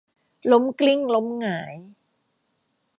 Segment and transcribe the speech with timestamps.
[0.51, 1.75] ล้มกลิ้งล้มหงาย